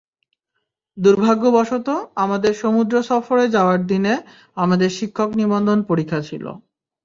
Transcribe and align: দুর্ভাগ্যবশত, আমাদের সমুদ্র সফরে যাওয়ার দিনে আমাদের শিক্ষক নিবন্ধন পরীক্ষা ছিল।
দুর্ভাগ্যবশত, 0.97 1.87
আমাদের 2.15 2.53
সমুদ্র 2.55 2.95
সফরে 3.09 3.45
যাওয়ার 3.55 3.79
দিনে 3.87 4.13
আমাদের 4.57 4.89
শিক্ষক 4.97 5.29
নিবন্ধন 5.39 5.79
পরীক্ষা 5.89 6.19
ছিল। 6.29 6.45